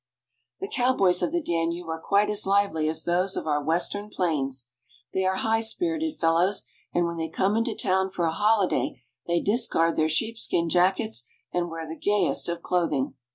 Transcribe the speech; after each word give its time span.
The 0.61 0.67
cowboys 0.67 1.21
of 1.21 1.31
the 1.31 1.43
Danube 1.43 1.87
are 1.87 1.99
quite 2.01 2.31
as 2.31 2.47
lively 2.47 2.89
as 2.89 3.03
those 3.03 3.35
of 3.35 3.45
our 3.45 3.63
Western 3.63 4.09
plains. 4.09 4.67
They 5.13 5.25
are 5.25 5.35
high 5.35 5.61
spirited 5.61 6.17
fellows, 6.19 6.63
and 6.91 7.05
when 7.05 7.17
they 7.17 7.29
come 7.29 7.55
into 7.55 7.75
town 7.75 8.09
for 8.09 8.25
a 8.25 8.31
holiday 8.31 9.03
they 9.27 9.39
discard 9.41 9.97
their 9.97 10.09
sheepskin 10.09 10.69
jackets, 10.69 11.25
and 11.53 11.69
wear 11.69 11.87
the 11.87 11.95
gayest 11.95 12.49
of 12.49 12.63
clothing. 12.63 13.13